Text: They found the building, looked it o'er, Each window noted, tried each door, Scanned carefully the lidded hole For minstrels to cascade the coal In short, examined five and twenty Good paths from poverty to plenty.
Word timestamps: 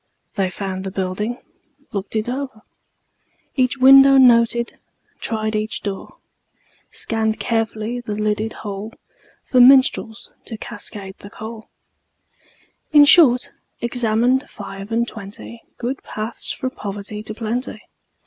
They 0.33 0.49
found 0.49 0.83
the 0.83 0.89
building, 0.89 1.37
looked 1.93 2.15
it 2.15 2.27
o'er, 2.27 2.63
Each 3.55 3.77
window 3.77 4.17
noted, 4.17 4.79
tried 5.19 5.55
each 5.55 5.83
door, 5.83 6.17
Scanned 6.89 7.39
carefully 7.39 7.99
the 7.99 8.15
lidded 8.15 8.53
hole 8.65 8.93
For 9.43 9.59
minstrels 9.59 10.31
to 10.45 10.57
cascade 10.57 11.19
the 11.19 11.29
coal 11.29 11.69
In 12.91 13.05
short, 13.05 13.51
examined 13.79 14.49
five 14.49 14.91
and 14.91 15.07
twenty 15.07 15.61
Good 15.77 16.01
paths 16.01 16.51
from 16.51 16.71
poverty 16.71 17.21
to 17.21 17.35
plenty. 17.35 17.83